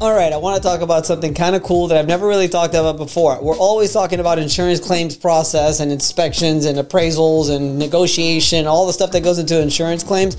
All 0.00 0.14
right, 0.14 0.32
I 0.32 0.38
want 0.38 0.56
to 0.56 0.66
talk 0.66 0.80
about 0.80 1.04
something 1.04 1.34
kind 1.34 1.54
of 1.54 1.62
cool 1.62 1.88
that 1.88 1.98
I've 1.98 2.06
never 2.06 2.26
really 2.26 2.48
talked 2.48 2.72
about 2.72 2.96
before. 2.96 3.38
We're 3.42 3.58
always 3.58 3.92
talking 3.92 4.18
about 4.18 4.38
insurance 4.38 4.80
claims 4.80 5.14
process 5.14 5.78
and 5.78 5.92
inspections 5.92 6.64
and 6.64 6.78
appraisals 6.78 7.54
and 7.54 7.78
negotiation, 7.78 8.66
all 8.66 8.86
the 8.86 8.94
stuff 8.94 9.10
that 9.10 9.22
goes 9.22 9.38
into 9.38 9.60
insurance 9.60 10.02
claims. 10.02 10.38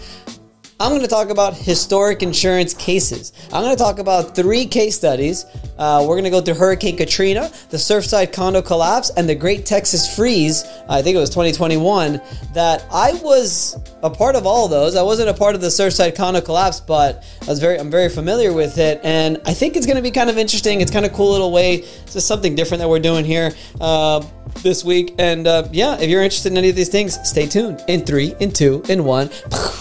I'm 0.81 0.89
going 0.89 1.01
to 1.01 1.07
talk 1.07 1.29
about 1.29 1.55
historic 1.55 2.23
insurance 2.23 2.73
cases. 2.73 3.33
I'm 3.53 3.61
going 3.61 3.77
to 3.77 3.77
talk 3.77 3.99
about 3.99 4.35
three 4.35 4.65
case 4.65 4.95
studies. 4.95 5.45
Uh, 5.77 6.03
we're 6.07 6.15
going 6.15 6.23
to 6.23 6.31
go 6.31 6.41
through 6.41 6.55
Hurricane 6.55 6.97
Katrina, 6.97 7.51
the 7.69 7.77
Surfside 7.77 8.33
condo 8.33 8.63
collapse, 8.63 9.11
and 9.15 9.29
the 9.29 9.35
Great 9.35 9.67
Texas 9.67 10.15
Freeze. 10.15 10.63
I 10.89 11.03
think 11.03 11.15
it 11.15 11.19
was 11.19 11.29
2021. 11.29 12.19
That 12.55 12.83
I 12.91 13.13
was 13.21 13.77
a 14.01 14.09
part 14.09 14.35
of 14.35 14.47
all 14.47 14.65
of 14.65 14.71
those. 14.71 14.95
I 14.95 15.03
wasn't 15.03 15.29
a 15.29 15.35
part 15.35 15.53
of 15.53 15.61
the 15.61 15.67
Surfside 15.67 16.15
condo 16.15 16.41
collapse, 16.41 16.79
but 16.79 17.23
I 17.43 17.45
was 17.45 17.59
very, 17.59 17.77
I'm 17.79 17.91
very 17.91 18.09
familiar 18.09 18.51
with 18.51 18.79
it, 18.79 19.01
and 19.03 19.39
I 19.45 19.53
think 19.53 19.75
it's 19.75 19.85
going 19.85 19.97
to 19.97 20.01
be 20.01 20.09
kind 20.09 20.31
of 20.31 20.39
interesting. 20.39 20.81
It's 20.81 20.89
kind 20.89 21.05
of 21.05 21.13
cool 21.13 21.31
little 21.31 21.51
way. 21.51 21.75
It's 21.75 22.13
just 22.13 22.27
something 22.27 22.55
different 22.55 22.79
that 22.79 22.89
we're 22.89 22.97
doing 22.97 23.23
here. 23.23 23.51
Uh, 23.79 24.25
this 24.63 24.83
week, 24.83 25.13
and 25.19 25.45
uh, 25.45 25.67
yeah, 25.71 25.99
if 25.99 26.09
you're 26.09 26.23
interested 26.23 26.51
in 26.51 26.57
any 26.57 26.69
of 26.69 26.75
these 26.75 26.89
things, 26.89 27.19
stay 27.23 27.45
tuned. 27.45 27.83
In 27.87 28.03
three, 28.03 28.33
in 28.39 28.51
two, 28.51 28.81
in 28.89 29.03
one. 29.03 29.29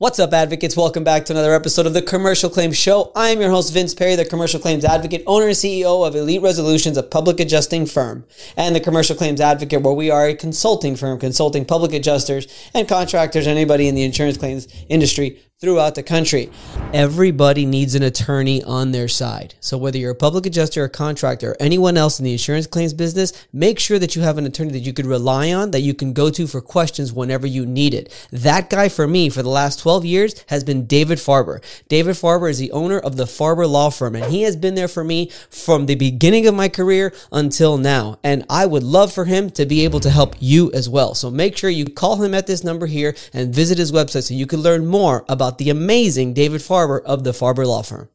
What's 0.00 0.20
up, 0.20 0.32
advocates? 0.32 0.76
Welcome 0.76 1.02
back 1.02 1.24
to 1.24 1.32
another 1.32 1.52
episode 1.52 1.84
of 1.84 1.92
the 1.92 2.02
Commercial 2.02 2.48
Claims 2.48 2.78
Show. 2.78 3.10
I 3.16 3.30
am 3.30 3.40
your 3.40 3.50
host, 3.50 3.72
Vince 3.72 3.94
Perry, 3.94 4.14
the 4.14 4.24
Commercial 4.24 4.60
Claims 4.60 4.84
Advocate, 4.84 5.24
owner 5.26 5.46
and 5.46 5.56
CEO 5.56 6.06
of 6.06 6.14
Elite 6.14 6.40
Resolutions, 6.40 6.96
a 6.96 7.02
public 7.02 7.40
adjusting 7.40 7.84
firm, 7.84 8.24
and 8.56 8.76
the 8.76 8.80
Commercial 8.80 9.16
Claims 9.16 9.40
Advocate, 9.40 9.82
where 9.82 9.92
we 9.92 10.08
are 10.08 10.28
a 10.28 10.36
consulting 10.36 10.94
firm 10.94 11.18
consulting 11.18 11.64
public 11.64 11.92
adjusters 11.92 12.46
and 12.72 12.86
contractors, 12.86 13.48
anybody 13.48 13.88
in 13.88 13.96
the 13.96 14.04
insurance 14.04 14.36
claims 14.36 14.68
industry 14.88 15.42
throughout 15.60 15.96
the 15.96 16.02
country. 16.04 16.48
Everybody 16.94 17.66
needs 17.66 17.96
an 17.96 18.02
attorney 18.04 18.62
on 18.62 18.92
their 18.92 19.08
side. 19.08 19.56
So 19.58 19.76
whether 19.76 19.98
you're 19.98 20.12
a 20.12 20.14
public 20.14 20.46
adjuster 20.46 20.84
or 20.84 20.88
contractor 20.88 21.50
or 21.50 21.56
anyone 21.58 21.96
else 21.96 22.20
in 22.20 22.24
the 22.24 22.30
insurance 22.30 22.68
claims 22.68 22.94
business, 22.94 23.32
make 23.52 23.80
sure 23.80 23.98
that 23.98 24.14
you 24.14 24.22
have 24.22 24.38
an 24.38 24.46
attorney 24.46 24.70
that 24.70 24.78
you 24.86 24.92
could 24.92 25.04
rely 25.04 25.52
on, 25.52 25.72
that 25.72 25.80
you 25.80 25.94
can 25.94 26.12
go 26.12 26.30
to 26.30 26.46
for 26.46 26.60
questions 26.60 27.12
whenever 27.12 27.44
you 27.44 27.66
need 27.66 27.92
it. 27.92 28.28
That 28.30 28.70
guy 28.70 28.88
for 28.88 29.08
me 29.08 29.30
for 29.30 29.42
the 29.42 29.48
last 29.48 29.80
12 29.80 30.04
years 30.04 30.44
has 30.46 30.62
been 30.62 30.86
David 30.86 31.18
Farber. 31.18 31.60
David 31.88 32.14
Farber 32.14 32.48
is 32.48 32.60
the 32.60 32.70
owner 32.70 33.00
of 33.00 33.16
the 33.16 33.24
Farber 33.24 33.68
Law 33.68 33.90
Firm 33.90 34.14
and 34.14 34.32
he 34.32 34.42
has 34.42 34.54
been 34.54 34.76
there 34.76 34.86
for 34.86 35.02
me 35.02 35.28
from 35.50 35.86
the 35.86 35.96
beginning 35.96 36.46
of 36.46 36.54
my 36.54 36.68
career 36.68 37.12
until 37.32 37.76
now. 37.76 38.20
And 38.22 38.44
I 38.48 38.64
would 38.64 38.84
love 38.84 39.12
for 39.12 39.24
him 39.24 39.50
to 39.50 39.66
be 39.66 39.82
able 39.82 39.98
to 40.00 40.10
help 40.10 40.36
you 40.38 40.70
as 40.72 40.88
well. 40.88 41.16
So 41.16 41.32
make 41.32 41.56
sure 41.56 41.68
you 41.68 41.86
call 41.86 42.22
him 42.22 42.32
at 42.32 42.46
this 42.46 42.62
number 42.62 42.86
here 42.86 43.16
and 43.32 43.52
visit 43.52 43.76
his 43.76 43.90
website 43.90 44.28
so 44.28 44.34
you 44.34 44.46
can 44.46 44.60
learn 44.60 44.86
more 44.86 45.24
about 45.28 45.47
about 45.48 45.56
the 45.56 45.70
amazing 45.70 46.34
David 46.34 46.60
Farber 46.60 47.02
of 47.04 47.24
the 47.24 47.30
Farber 47.30 47.64
Law 47.64 47.80
Firm. 47.80 48.10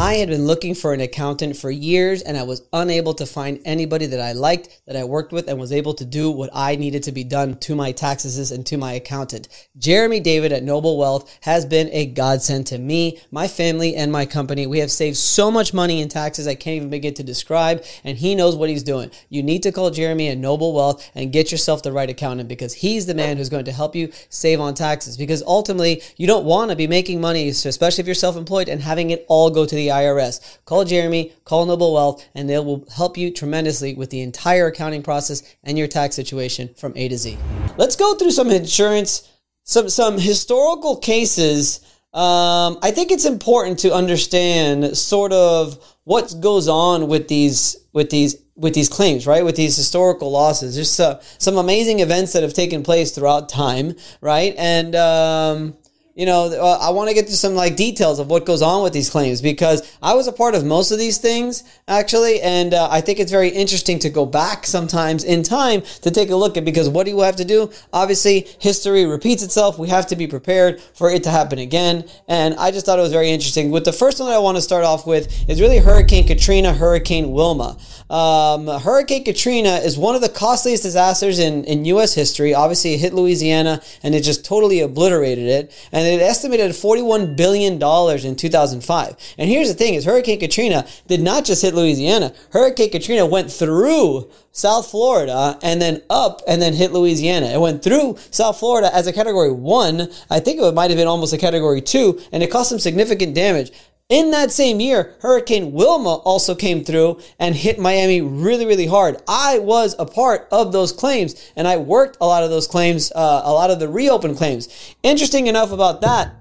I 0.00 0.14
had 0.14 0.30
been 0.30 0.46
looking 0.46 0.74
for 0.74 0.94
an 0.94 1.02
accountant 1.02 1.58
for 1.58 1.70
years 1.70 2.22
and 2.22 2.34
I 2.34 2.44
was 2.44 2.62
unable 2.72 3.12
to 3.12 3.26
find 3.26 3.60
anybody 3.66 4.06
that 4.06 4.18
I 4.18 4.32
liked, 4.32 4.80
that 4.86 4.96
I 4.96 5.04
worked 5.04 5.30
with, 5.30 5.46
and 5.46 5.60
was 5.60 5.72
able 5.72 5.92
to 5.92 6.06
do 6.06 6.30
what 6.30 6.48
I 6.54 6.76
needed 6.76 7.02
to 7.02 7.12
be 7.12 7.22
done 7.22 7.58
to 7.58 7.74
my 7.74 7.92
taxes 7.92 8.50
and 8.50 8.64
to 8.64 8.78
my 8.78 8.94
accountant. 8.94 9.48
Jeremy 9.76 10.18
David 10.18 10.52
at 10.52 10.62
Noble 10.62 10.96
Wealth 10.96 11.30
has 11.42 11.66
been 11.66 11.90
a 11.92 12.06
godsend 12.06 12.66
to 12.68 12.78
me, 12.78 13.20
my 13.30 13.46
family, 13.46 13.94
and 13.94 14.10
my 14.10 14.24
company. 14.24 14.66
We 14.66 14.78
have 14.78 14.90
saved 14.90 15.18
so 15.18 15.50
much 15.50 15.74
money 15.74 16.00
in 16.00 16.08
taxes 16.08 16.46
I 16.48 16.54
can't 16.54 16.76
even 16.76 16.88
begin 16.88 17.12
to 17.14 17.22
describe, 17.22 17.84
and 18.02 18.16
he 18.16 18.34
knows 18.34 18.56
what 18.56 18.70
he's 18.70 18.82
doing. 18.82 19.10
You 19.28 19.42
need 19.42 19.62
to 19.64 19.70
call 19.70 19.90
Jeremy 19.90 20.28
at 20.30 20.38
Noble 20.38 20.72
Wealth 20.72 21.10
and 21.14 21.30
get 21.30 21.52
yourself 21.52 21.82
the 21.82 21.92
right 21.92 22.08
accountant 22.08 22.48
because 22.48 22.72
he's 22.72 23.04
the 23.04 23.14
man 23.14 23.36
who's 23.36 23.50
going 23.50 23.66
to 23.66 23.72
help 23.72 23.94
you 23.94 24.10
save 24.30 24.60
on 24.60 24.72
taxes. 24.72 25.18
Because 25.18 25.42
ultimately, 25.42 26.02
you 26.16 26.26
don't 26.26 26.46
want 26.46 26.70
to 26.70 26.76
be 26.76 26.86
making 26.86 27.20
money, 27.20 27.50
especially 27.50 28.00
if 28.00 28.06
you're 28.06 28.14
self 28.14 28.38
employed, 28.38 28.70
and 28.70 28.80
having 28.80 29.10
it 29.10 29.26
all 29.28 29.50
go 29.50 29.66
to 29.66 29.74
the 29.74 29.89
IRS. 29.90 30.58
Call 30.64 30.84
Jeremy, 30.84 31.32
call 31.44 31.66
Noble 31.66 31.92
Wealth, 31.92 32.26
and 32.34 32.48
they 32.48 32.58
will 32.58 32.86
help 32.96 33.16
you 33.16 33.30
tremendously 33.30 33.94
with 33.94 34.10
the 34.10 34.22
entire 34.22 34.68
accounting 34.68 35.02
process 35.02 35.42
and 35.62 35.76
your 35.76 35.88
tax 35.88 36.16
situation 36.16 36.70
from 36.76 36.92
A 36.96 37.08
to 37.08 37.18
Z. 37.18 37.38
Let's 37.76 37.96
go 37.96 38.14
through 38.14 38.30
some 38.32 38.50
insurance, 38.50 39.28
some 39.64 39.88
some 39.88 40.18
historical 40.18 40.96
cases. 40.96 41.80
Um, 42.12 42.78
I 42.82 42.90
think 42.90 43.12
it's 43.12 43.24
important 43.24 43.78
to 43.80 43.94
understand 43.94 44.96
sort 44.96 45.32
of 45.32 45.78
what 46.04 46.34
goes 46.40 46.66
on 46.66 47.06
with 47.06 47.28
these 47.28 47.76
with 47.92 48.10
these 48.10 48.36
with 48.56 48.74
these 48.74 48.88
claims, 48.88 49.26
right? 49.26 49.44
With 49.44 49.56
these 49.56 49.76
historical 49.76 50.30
losses, 50.30 50.74
there's 50.74 51.00
uh, 51.00 51.22
some 51.38 51.56
amazing 51.56 52.00
events 52.00 52.34
that 52.34 52.42
have 52.42 52.52
taken 52.52 52.82
place 52.82 53.10
throughout 53.10 53.48
time, 53.48 53.94
right? 54.20 54.54
And 54.58 54.94
um, 54.94 55.76
you 56.14 56.26
know, 56.26 56.78
I 56.80 56.90
want 56.90 57.08
to 57.08 57.14
get 57.14 57.28
to 57.28 57.36
some 57.36 57.54
like 57.54 57.76
details 57.76 58.18
of 58.18 58.28
what 58.28 58.44
goes 58.44 58.62
on 58.62 58.82
with 58.82 58.92
these 58.92 59.08
claims 59.08 59.40
because 59.40 59.96
I 60.02 60.14
was 60.14 60.26
a 60.26 60.32
part 60.32 60.54
of 60.54 60.64
most 60.64 60.90
of 60.90 60.98
these 60.98 61.18
things 61.18 61.62
actually, 61.86 62.40
and 62.40 62.74
uh, 62.74 62.88
I 62.90 63.00
think 63.00 63.20
it's 63.20 63.30
very 63.30 63.48
interesting 63.48 63.98
to 64.00 64.10
go 64.10 64.26
back 64.26 64.66
sometimes 64.66 65.24
in 65.24 65.42
time 65.42 65.82
to 66.02 66.10
take 66.10 66.30
a 66.30 66.36
look 66.36 66.56
at 66.56 66.64
because 66.64 66.88
what 66.88 67.04
do 67.04 67.12
you 67.12 67.20
have 67.20 67.36
to 67.36 67.44
do? 67.44 67.70
Obviously, 67.92 68.48
history 68.58 69.06
repeats 69.06 69.42
itself. 69.42 69.78
We 69.78 69.88
have 69.88 70.06
to 70.08 70.16
be 70.16 70.26
prepared 70.26 70.80
for 70.80 71.10
it 71.10 71.22
to 71.24 71.30
happen 71.30 71.58
again, 71.58 72.08
and 72.28 72.54
I 72.56 72.70
just 72.70 72.86
thought 72.86 72.98
it 72.98 73.02
was 73.02 73.12
very 73.12 73.30
interesting. 73.30 73.70
With 73.70 73.84
the 73.84 73.92
first 73.92 74.18
one 74.18 74.28
that 74.28 74.34
I 74.34 74.40
want 74.40 74.56
to 74.56 74.62
start 74.62 74.84
off 74.84 75.06
with 75.06 75.48
is 75.48 75.60
really 75.60 75.78
Hurricane 75.78 76.26
Katrina, 76.26 76.74
Hurricane 76.74 77.32
Wilma. 77.32 77.78
Um, 78.10 78.66
Hurricane 78.66 79.24
Katrina 79.24 79.76
is 79.76 79.96
one 79.96 80.14
of 80.16 80.20
the 80.20 80.28
costliest 80.28 80.82
disasters 80.82 81.38
in, 81.38 81.64
in 81.64 81.84
U.S. 81.86 82.14
history. 82.14 82.52
Obviously, 82.52 82.94
it 82.94 83.00
hit 83.00 83.14
Louisiana 83.14 83.80
and 84.02 84.14
it 84.14 84.22
just 84.22 84.44
totally 84.44 84.80
obliterated 84.80 85.46
it. 85.46 85.88
And 85.92 85.99
it 86.06 86.20
estimated 86.20 86.70
$41 86.72 87.36
billion 87.36 87.74
in 87.74 88.36
2005. 88.36 89.16
And 89.38 89.48
here's 89.48 89.68
the 89.68 89.74
thing 89.74 89.94
is 89.94 90.04
Hurricane 90.04 90.40
Katrina 90.40 90.86
did 91.06 91.20
not 91.20 91.44
just 91.44 91.62
hit 91.62 91.74
Louisiana. 91.74 92.32
Hurricane 92.52 92.90
Katrina 92.90 93.26
went 93.26 93.50
through 93.50 94.30
South 94.52 94.90
Florida 94.90 95.32
uh, 95.32 95.58
and 95.62 95.80
then 95.80 96.02
up 96.10 96.42
and 96.46 96.60
then 96.60 96.74
hit 96.74 96.92
Louisiana. 96.92 97.46
It 97.46 97.60
went 97.60 97.82
through 97.82 98.16
South 98.30 98.58
Florida 98.58 98.94
as 98.94 99.06
a 99.06 99.12
category 99.12 99.52
one. 99.52 100.08
I 100.28 100.40
think 100.40 100.60
it 100.60 100.74
might 100.74 100.90
have 100.90 100.96
been 100.96 101.06
almost 101.06 101.32
a 101.32 101.38
category 101.38 101.80
two 101.80 102.20
and 102.32 102.42
it 102.42 102.50
caused 102.50 102.68
some 102.68 102.78
significant 102.78 103.34
damage. 103.34 103.70
In 104.10 104.32
that 104.32 104.50
same 104.50 104.80
year, 104.80 105.14
Hurricane 105.20 105.72
Wilma 105.72 106.16
also 106.16 106.56
came 106.56 106.84
through 106.84 107.20
and 107.38 107.54
hit 107.54 107.78
Miami 107.78 108.20
really, 108.20 108.66
really 108.66 108.88
hard. 108.88 109.16
I 109.28 109.60
was 109.60 109.94
a 110.00 110.04
part 110.04 110.48
of 110.50 110.72
those 110.72 110.92
claims 110.92 111.40
and 111.54 111.68
I 111.68 111.76
worked 111.76 112.18
a 112.20 112.26
lot 112.26 112.42
of 112.42 112.50
those 112.50 112.66
claims, 112.66 113.12
uh, 113.14 113.42
a 113.44 113.52
lot 113.52 113.70
of 113.70 113.78
the 113.78 113.88
reopen 113.88 114.34
claims. 114.34 114.68
Interesting 115.04 115.46
enough 115.46 115.70
about 115.70 116.00
that, 116.00 116.34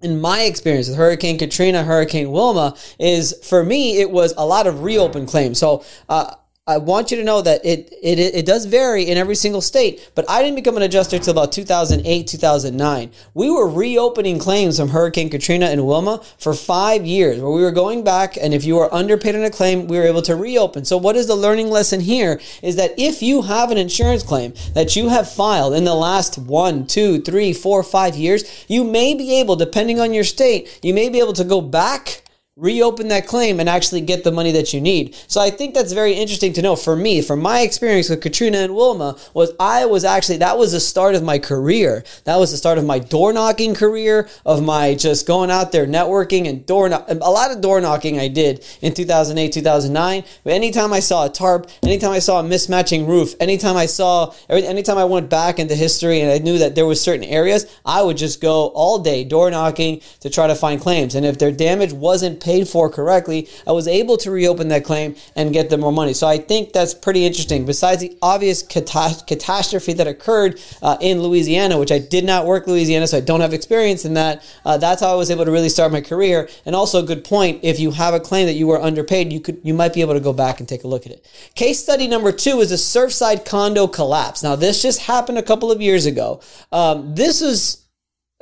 in 0.00 0.20
my 0.20 0.42
experience 0.42 0.88
with 0.88 0.96
Hurricane 0.96 1.36
Katrina, 1.36 1.82
Hurricane 1.82 2.30
Wilma, 2.30 2.76
is 2.98 3.34
for 3.44 3.64
me, 3.64 4.00
it 4.00 4.10
was 4.10 4.32
a 4.38 4.46
lot 4.46 4.68
of 4.68 4.82
reopen 4.82 5.26
claims. 5.26 5.58
So, 5.58 5.84
uh, 6.08 6.34
I 6.70 6.76
want 6.76 7.10
you 7.10 7.16
to 7.16 7.24
know 7.24 7.42
that 7.42 7.66
it, 7.66 7.92
it 8.00 8.20
it 8.20 8.46
does 8.46 8.64
vary 8.64 9.02
in 9.02 9.18
every 9.18 9.34
single 9.34 9.60
state, 9.60 10.12
but 10.14 10.24
I 10.30 10.40
didn't 10.40 10.54
become 10.54 10.76
an 10.76 10.84
adjuster 10.84 11.16
until 11.16 11.32
about 11.32 11.50
2008, 11.50 12.28
2009. 12.28 13.10
We 13.34 13.50
were 13.50 13.68
reopening 13.68 14.38
claims 14.38 14.78
from 14.78 14.90
Hurricane 14.90 15.30
Katrina 15.30 15.66
and 15.66 15.84
Wilma 15.84 16.22
for 16.38 16.54
five 16.54 17.04
years, 17.04 17.40
where 17.40 17.50
we 17.50 17.62
were 17.62 17.72
going 17.72 18.04
back, 18.04 18.36
and 18.36 18.54
if 18.54 18.64
you 18.64 18.76
were 18.76 18.92
underpaid 18.94 19.34
on 19.34 19.42
a 19.42 19.50
claim, 19.50 19.88
we 19.88 19.98
were 19.98 20.04
able 20.04 20.22
to 20.22 20.36
reopen. 20.36 20.84
So, 20.84 20.96
what 20.96 21.16
is 21.16 21.26
the 21.26 21.34
learning 21.34 21.70
lesson 21.70 21.98
here? 21.98 22.40
Is 22.62 22.76
that 22.76 22.94
if 22.96 23.20
you 23.20 23.42
have 23.42 23.72
an 23.72 23.78
insurance 23.78 24.22
claim 24.22 24.54
that 24.74 24.94
you 24.94 25.08
have 25.08 25.28
filed 25.28 25.74
in 25.74 25.82
the 25.82 25.96
last 25.96 26.38
one, 26.38 26.86
two, 26.86 27.20
three, 27.20 27.52
four, 27.52 27.82
five 27.82 28.14
years, 28.14 28.64
you 28.68 28.84
may 28.84 29.14
be 29.14 29.40
able, 29.40 29.56
depending 29.56 29.98
on 29.98 30.14
your 30.14 30.24
state, 30.24 30.78
you 30.84 30.94
may 30.94 31.08
be 31.08 31.18
able 31.18 31.32
to 31.32 31.44
go 31.44 31.60
back 31.60 32.22
reopen 32.60 33.08
that 33.08 33.26
claim 33.26 33.58
and 33.58 33.68
actually 33.68 34.02
get 34.02 34.22
the 34.22 34.30
money 34.30 34.52
that 34.52 34.74
you 34.74 34.80
need. 34.80 35.16
So 35.26 35.40
I 35.40 35.48
think 35.48 35.74
that's 35.74 35.92
very 35.92 36.12
interesting 36.12 36.52
to 36.52 36.62
know 36.62 36.76
for 36.76 36.94
me, 36.94 37.22
from 37.22 37.40
my 37.40 37.60
experience 37.60 38.10
with 38.10 38.20
Katrina 38.20 38.58
and 38.58 38.76
Wilma, 38.76 39.16
was 39.32 39.52
I 39.58 39.86
was 39.86 40.04
actually, 40.04 40.36
that 40.38 40.58
was 40.58 40.72
the 40.72 40.80
start 40.80 41.14
of 41.14 41.22
my 41.22 41.38
career. 41.38 42.04
That 42.24 42.36
was 42.36 42.50
the 42.50 42.58
start 42.58 42.76
of 42.76 42.84
my 42.84 42.98
door 42.98 43.32
knocking 43.32 43.74
career, 43.74 44.28
of 44.44 44.62
my 44.62 44.94
just 44.94 45.26
going 45.26 45.50
out 45.50 45.72
there 45.72 45.86
networking 45.86 46.46
and 46.46 46.66
door, 46.66 46.88
a 46.88 47.14
lot 47.14 47.50
of 47.50 47.62
door 47.62 47.80
knocking 47.80 48.20
I 48.20 48.28
did 48.28 48.62
in 48.82 48.92
2008, 48.92 49.52
2009. 49.52 50.24
But 50.44 50.52
anytime 50.52 50.92
I 50.92 51.00
saw 51.00 51.24
a 51.24 51.30
tarp, 51.30 51.70
anytime 51.82 52.10
I 52.10 52.18
saw 52.18 52.40
a 52.40 52.44
mismatching 52.44 53.08
roof, 53.08 53.34
anytime 53.40 53.78
I 53.78 53.86
saw, 53.86 54.34
anytime 54.50 54.98
I 54.98 55.06
went 55.06 55.30
back 55.30 55.58
into 55.58 55.74
history 55.74 56.20
and 56.20 56.30
I 56.30 56.38
knew 56.38 56.58
that 56.58 56.74
there 56.74 56.86
was 56.86 57.00
certain 57.00 57.24
areas, 57.24 57.64
I 57.86 58.02
would 58.02 58.18
just 58.18 58.42
go 58.42 58.66
all 58.68 58.98
day 58.98 59.24
door 59.24 59.50
knocking 59.50 60.02
to 60.20 60.28
try 60.28 60.46
to 60.46 60.54
find 60.54 60.78
claims. 60.78 61.14
And 61.14 61.24
if 61.24 61.38
their 61.38 61.52
damage 61.52 61.94
wasn't 61.94 62.38
paid, 62.40 62.49
paid 62.50 62.66
for 62.68 62.90
correctly, 62.90 63.48
I 63.64 63.72
was 63.72 63.86
able 63.86 64.16
to 64.18 64.30
reopen 64.30 64.68
that 64.68 64.84
claim 64.84 65.14
and 65.36 65.52
get 65.52 65.70
them 65.70 65.80
more 65.80 65.92
money. 65.92 66.14
So 66.14 66.26
I 66.26 66.38
think 66.38 66.72
that's 66.72 66.94
pretty 66.94 67.24
interesting. 67.24 67.64
Besides 67.64 68.00
the 68.00 68.16
obvious 68.20 68.62
cata- 68.62 69.22
catastrophe 69.26 69.92
that 69.92 70.08
occurred 70.08 70.60
uh, 70.82 70.96
in 71.00 71.22
Louisiana, 71.22 71.78
which 71.78 71.92
I 71.92 72.00
did 72.00 72.24
not 72.24 72.46
work 72.46 72.66
Louisiana, 72.66 73.06
so 73.06 73.18
I 73.18 73.20
don't 73.20 73.40
have 73.40 73.54
experience 73.54 74.04
in 74.04 74.14
that. 74.14 74.42
Uh, 74.64 74.76
that's 74.78 75.00
how 75.00 75.12
I 75.12 75.14
was 75.14 75.30
able 75.30 75.44
to 75.44 75.52
really 75.52 75.68
start 75.68 75.92
my 75.92 76.00
career. 76.00 76.48
And 76.66 76.74
also 76.74 76.98
a 76.98 77.06
good 77.06 77.22
point: 77.22 77.60
if 77.62 77.78
you 77.78 77.92
have 77.92 78.14
a 78.14 78.20
claim 78.20 78.46
that 78.46 78.54
you 78.54 78.66
were 78.66 78.80
underpaid, 78.80 79.32
you 79.32 79.40
could 79.40 79.60
you 79.62 79.74
might 79.74 79.94
be 79.94 80.00
able 80.00 80.14
to 80.14 80.20
go 80.20 80.32
back 80.32 80.58
and 80.58 80.68
take 80.68 80.82
a 80.82 80.88
look 80.88 81.06
at 81.06 81.12
it. 81.12 81.24
Case 81.54 81.78
study 81.78 82.08
number 82.08 82.32
two 82.32 82.60
is 82.60 82.72
a 82.72 82.74
Surfside 82.74 83.44
condo 83.44 83.86
collapse. 83.86 84.42
Now 84.42 84.56
this 84.56 84.82
just 84.82 85.02
happened 85.02 85.38
a 85.38 85.42
couple 85.42 85.70
of 85.70 85.80
years 85.80 86.04
ago. 86.06 86.40
Um, 86.72 87.14
this 87.14 87.40
is 87.40 87.79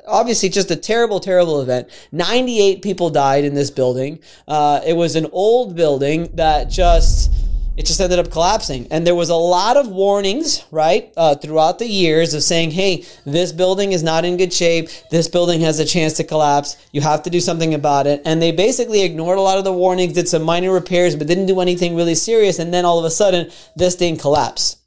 obviously 0.09 0.49
just 0.49 0.71
a 0.71 0.77
terrible, 0.77 1.21
terrible 1.21 1.61
event. 1.61 1.89
98 2.13 2.83
people 2.83 3.11
died 3.11 3.45
in 3.45 3.55
this 3.55 3.71
building. 3.71 4.19
Uh, 4.47 4.81
it 4.87 4.95
was 4.95 5.17
an 5.17 5.27
old 5.33 5.77
building 5.77 6.31
that 6.35 6.71
just 6.71 7.33
it 7.79 7.87
just 7.87 8.01
ended 8.01 8.19
up 8.19 8.33
collapsing. 8.33 8.89
And 8.91 9.07
there 9.07 9.15
was 9.15 9.29
a 9.29 9.37
lot 9.37 9.77
of 9.77 9.87
warnings, 9.87 10.65
right, 10.73 11.13
uh, 11.17 11.37
throughout 11.37 11.79
the 11.79 11.87
years 11.87 12.35
of 12.35 12.43
saying, 12.43 12.73
hey, 12.73 13.05
this 13.25 13.53
building 13.53 13.93
is 13.93 14.03
not 14.03 14.25
in 14.25 14.37
good 14.37 14.53
shape. 14.53 14.89
This 15.13 15.29
building 15.29 15.61
has 15.61 15.79
a 15.79 15.85
chance 15.85 16.15
to 16.15 16.25
collapse. 16.25 16.77
You 16.91 17.03
have 17.03 17.23
to 17.23 17.31
do 17.31 17.39
something 17.39 17.75
about 17.75 18.09
it. 18.09 18.21
And 18.25 18.43
they 18.43 18.51
basically 18.51 19.05
ignored 19.05 19.39
a 19.39 19.43
lot 19.43 19.59
of 19.59 19.65
the 19.65 19.73
warnings, 19.73 20.15
did 20.15 20.27
some 20.27 20.43
minor 20.43 20.73
repairs, 20.73 21.15
but 21.15 21.29
didn't 21.29 21.47
do 21.47 21.61
anything 21.61 21.95
really 21.95 22.17
serious. 22.17 22.59
And 22.59 22.75
then 22.75 22.85
all 22.85 22.99
of 22.99 23.05
a 23.05 23.13
sudden, 23.13 23.49
this 23.77 23.95
thing 23.95 24.17
collapsed. 24.17 24.81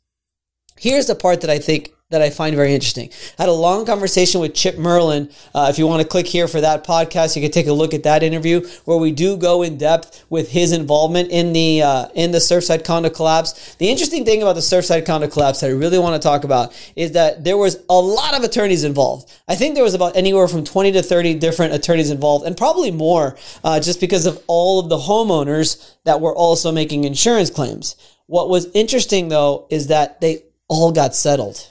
Here's 0.75 1.07
the 1.07 1.15
part 1.15 1.39
that 1.41 1.49
I 1.49 1.59
think 1.59 1.93
that 2.11 2.21
I 2.21 2.29
find 2.29 2.55
very 2.55 2.73
interesting. 2.73 3.09
I 3.39 3.43
had 3.43 3.49
a 3.49 3.53
long 3.53 3.85
conversation 3.85 4.41
with 4.41 4.53
Chip 4.53 4.77
Merlin. 4.77 5.29
Uh, 5.55 5.67
if 5.69 5.79
you 5.79 5.87
want 5.87 6.01
to 6.01 6.07
click 6.07 6.27
here 6.27 6.47
for 6.47 6.59
that 6.61 6.85
podcast, 6.85 7.35
you 7.35 7.41
can 7.41 7.51
take 7.51 7.67
a 7.67 7.73
look 7.73 7.93
at 7.93 8.03
that 8.03 8.21
interview 8.21 8.67
where 8.83 8.97
we 8.97 9.11
do 9.11 9.37
go 9.37 9.63
in 9.63 9.77
depth 9.77 10.25
with 10.29 10.51
his 10.51 10.73
involvement 10.73 11.29
in 11.31 11.53
the 11.53 11.81
uh, 11.81 12.07
in 12.13 12.31
the 12.31 12.37
Surfside 12.37 12.83
condo 12.83 13.09
collapse. 13.09 13.75
The 13.75 13.89
interesting 13.89 14.25
thing 14.25 14.41
about 14.41 14.53
the 14.53 14.61
Surfside 14.61 15.05
condo 15.05 15.27
collapse 15.27 15.61
that 15.61 15.67
I 15.67 15.73
really 15.73 15.97
want 15.97 16.21
to 16.21 16.25
talk 16.25 16.43
about 16.43 16.73
is 16.97 17.13
that 17.13 17.45
there 17.45 17.57
was 17.57 17.77
a 17.89 17.99
lot 17.99 18.37
of 18.37 18.43
attorneys 18.43 18.83
involved. 18.83 19.31
I 19.47 19.55
think 19.55 19.75
there 19.75 19.83
was 19.83 19.93
about 19.93 20.17
anywhere 20.17 20.49
from 20.49 20.65
20 20.65 20.91
to 20.91 21.01
30 21.01 21.35
different 21.35 21.73
attorneys 21.73 22.11
involved, 22.11 22.45
and 22.45 22.57
probably 22.57 22.91
more, 22.91 23.37
uh, 23.63 23.79
just 23.79 24.01
because 24.01 24.25
of 24.25 24.43
all 24.47 24.81
of 24.81 24.89
the 24.89 24.97
homeowners 24.97 25.95
that 26.03 26.19
were 26.19 26.35
also 26.35 26.73
making 26.73 27.05
insurance 27.05 27.49
claims. 27.49 27.95
What 28.27 28.49
was 28.49 28.67
interesting 28.73 29.29
though 29.29 29.65
is 29.69 29.87
that 29.87 30.19
they 30.19 30.43
all 30.67 30.91
got 30.91 31.15
settled 31.15 31.70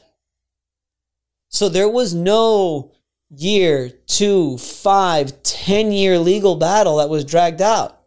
so 1.50 1.68
there 1.68 1.88
was 1.88 2.14
no 2.14 2.92
year, 3.28 3.90
two, 4.06 4.56
five, 4.58 5.42
ten 5.42 5.92
year 5.92 6.18
legal 6.18 6.56
battle 6.56 6.96
that 6.96 7.10
was 7.10 7.24
dragged 7.24 7.60
out, 7.60 8.00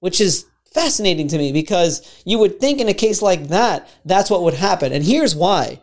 which 0.00 0.20
is 0.20 0.46
fascinating 0.72 1.28
to 1.28 1.38
me 1.38 1.52
because 1.52 2.22
you 2.24 2.38
would 2.38 2.58
think 2.58 2.80
in 2.80 2.88
a 2.88 2.94
case 2.94 3.22
like 3.22 3.48
that, 3.48 3.88
that's 4.04 4.30
what 4.30 4.42
would 4.42 4.54
happen. 4.54 4.92
And 4.92 5.04
here's 5.04 5.36
why. 5.36 5.80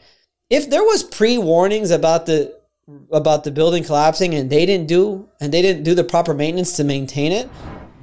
If 0.49 0.69
there 0.69 0.83
was 0.83 1.03
pre-warnings 1.03 1.91
about 1.91 2.25
the 2.25 2.59
about 3.11 3.45
the 3.45 3.51
building 3.51 3.83
collapsing 3.83 4.33
and 4.33 4.49
they 4.49 4.65
didn't 4.65 4.87
do 4.87 5.29
and 5.39 5.53
they 5.53 5.61
didn't 5.61 5.83
do 5.83 5.95
the 5.95 6.03
proper 6.03 6.33
maintenance 6.33 6.75
to 6.75 6.83
maintain 6.83 7.31
it, 7.31 7.49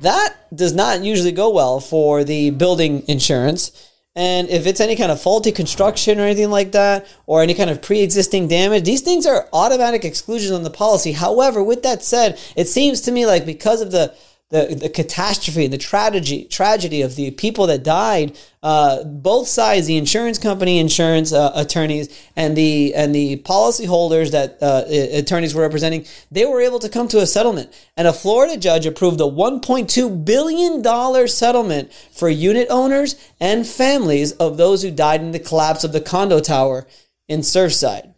that 0.00 0.34
does 0.54 0.72
not 0.72 1.02
usually 1.02 1.32
go 1.32 1.50
well 1.50 1.80
for 1.80 2.24
the 2.24 2.50
building 2.50 3.04
insurance 3.06 3.89
and 4.16 4.48
if 4.48 4.66
it's 4.66 4.80
any 4.80 4.96
kind 4.96 5.12
of 5.12 5.22
faulty 5.22 5.52
construction 5.52 6.18
or 6.18 6.24
anything 6.24 6.50
like 6.50 6.72
that, 6.72 7.06
or 7.26 7.42
any 7.42 7.54
kind 7.54 7.70
of 7.70 7.80
pre 7.80 8.00
existing 8.00 8.48
damage, 8.48 8.84
these 8.84 9.02
things 9.02 9.26
are 9.26 9.48
automatic 9.52 10.04
exclusions 10.04 10.50
on 10.50 10.64
the 10.64 10.70
policy. 10.70 11.12
However, 11.12 11.62
with 11.62 11.82
that 11.84 12.02
said, 12.02 12.38
it 12.56 12.68
seems 12.68 13.00
to 13.02 13.12
me 13.12 13.24
like 13.24 13.46
because 13.46 13.80
of 13.80 13.92
the 13.92 14.14
the, 14.50 14.74
the 14.74 14.88
catastrophe 14.88 15.64
and 15.64 15.72
the 15.72 15.78
tragedy 15.78 16.44
tragedy 16.44 17.02
of 17.02 17.16
the 17.16 17.30
people 17.30 17.66
that 17.68 17.82
died. 17.82 18.36
Uh, 18.62 19.04
both 19.04 19.48
sides, 19.48 19.86
the 19.86 19.96
insurance 19.96 20.38
company, 20.38 20.78
insurance 20.78 21.32
uh, 21.32 21.52
attorneys, 21.54 22.08
and 22.36 22.56
the 22.56 22.92
and 22.94 23.14
the 23.14 23.36
policyholders 23.38 24.32
that 24.32 24.58
uh, 24.60 24.84
attorneys 25.16 25.54
were 25.54 25.62
representing, 25.62 26.04
they 26.30 26.44
were 26.44 26.60
able 26.60 26.78
to 26.80 26.88
come 26.88 27.08
to 27.08 27.20
a 27.20 27.26
settlement. 27.26 27.72
And 27.96 28.06
a 28.06 28.12
Florida 28.12 28.56
judge 28.56 28.84
approved 28.86 29.20
a 29.20 29.24
1.2 29.24 30.24
billion 30.24 30.82
dollar 30.82 31.26
settlement 31.26 31.92
for 32.12 32.28
unit 32.28 32.66
owners 32.70 33.14
and 33.40 33.66
families 33.66 34.32
of 34.32 34.56
those 34.56 34.82
who 34.82 34.90
died 34.90 35.22
in 35.22 35.30
the 35.30 35.38
collapse 35.38 35.84
of 35.84 35.92
the 35.92 36.00
condo 36.00 36.40
tower 36.40 36.86
in 37.28 37.40
Surfside. 37.40 38.09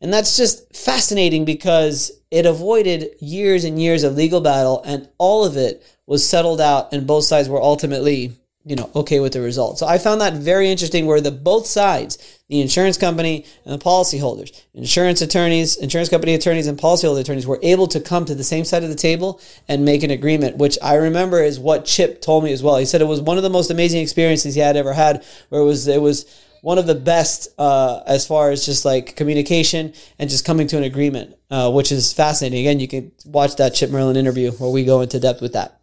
And 0.00 0.12
that's 0.12 0.36
just 0.36 0.76
fascinating 0.76 1.44
because 1.44 2.12
it 2.30 2.44
avoided 2.44 3.10
years 3.20 3.64
and 3.64 3.80
years 3.80 4.02
of 4.02 4.14
legal 4.14 4.40
battle, 4.40 4.82
and 4.84 5.08
all 5.18 5.44
of 5.44 5.56
it 5.56 5.82
was 6.06 6.28
settled 6.28 6.60
out, 6.60 6.92
and 6.92 7.06
both 7.06 7.24
sides 7.24 7.48
were 7.48 7.60
ultimately, 7.60 8.32
you 8.64 8.76
know, 8.76 8.90
okay 8.94 9.20
with 9.20 9.32
the 9.32 9.40
result. 9.40 9.78
So 9.78 9.86
I 9.86 9.98
found 9.98 10.20
that 10.20 10.34
very 10.34 10.70
interesting, 10.70 11.06
where 11.06 11.20
the 11.20 11.30
both 11.30 11.66
sides, 11.66 12.18
the 12.48 12.60
insurance 12.60 12.98
company 12.98 13.46
and 13.64 13.72
the 13.72 13.82
policyholders, 13.82 14.60
insurance 14.74 15.22
attorneys, 15.22 15.76
insurance 15.76 16.10
company 16.10 16.34
attorneys, 16.34 16.66
and 16.66 16.78
policyholder 16.78 17.20
attorneys, 17.20 17.46
were 17.46 17.58
able 17.62 17.86
to 17.88 17.98
come 17.98 18.24
to 18.26 18.34
the 18.34 18.44
same 18.44 18.64
side 18.64 18.84
of 18.84 18.90
the 18.90 18.96
table 18.96 19.40
and 19.66 19.84
make 19.84 20.02
an 20.02 20.10
agreement, 20.10 20.58
which 20.58 20.76
I 20.82 20.94
remember 20.94 21.42
is 21.42 21.58
what 21.58 21.86
Chip 21.86 22.20
told 22.20 22.44
me 22.44 22.52
as 22.52 22.62
well. 22.62 22.76
He 22.76 22.84
said 22.84 23.00
it 23.00 23.06
was 23.06 23.22
one 23.22 23.38
of 23.38 23.42
the 23.42 23.50
most 23.50 23.70
amazing 23.70 24.02
experiences 24.02 24.54
he 24.54 24.60
had 24.60 24.76
ever 24.76 24.92
had, 24.92 25.24
where 25.48 25.62
it 25.62 25.64
was 25.64 25.88
it 25.88 26.02
was 26.02 26.26
one 26.62 26.78
of 26.78 26.86
the 26.86 26.94
best 26.94 27.48
uh, 27.58 28.00
as 28.06 28.26
far 28.26 28.50
as 28.50 28.64
just 28.64 28.84
like 28.84 29.16
communication 29.16 29.92
and 30.18 30.30
just 30.30 30.44
coming 30.44 30.66
to 30.68 30.76
an 30.76 30.84
agreement, 30.84 31.36
uh, 31.50 31.70
which 31.70 31.92
is 31.92 32.12
fascinating. 32.12 32.66
Again, 32.66 32.80
you 32.80 32.88
can 32.88 33.12
watch 33.24 33.56
that 33.56 33.74
Chip 33.74 33.90
Merlin 33.90 34.16
interview 34.16 34.50
where 34.52 34.70
we 34.70 34.84
go 34.84 35.00
into 35.00 35.20
depth 35.20 35.40
with 35.40 35.52
that. 35.52 35.80